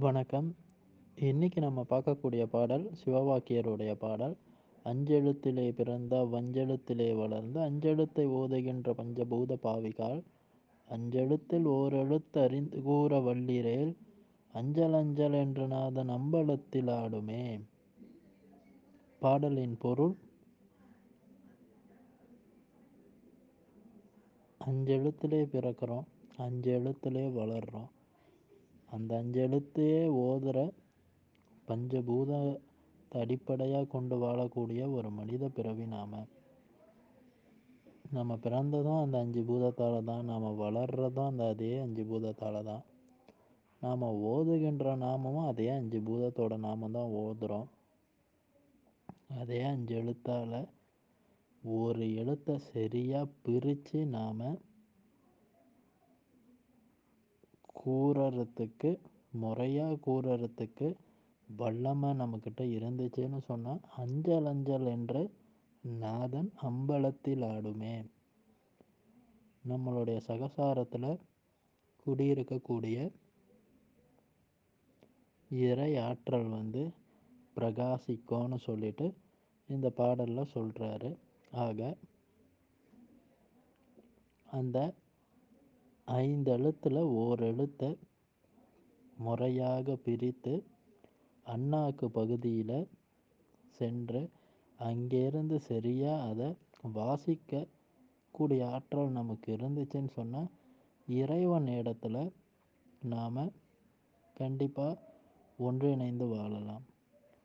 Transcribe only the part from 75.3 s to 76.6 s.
இறை ஆற்றல்